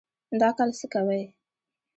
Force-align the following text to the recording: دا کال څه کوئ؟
دا 0.39 0.49
کال 0.57 0.69
څه 0.79 0.85
کوئ؟ 0.93 1.23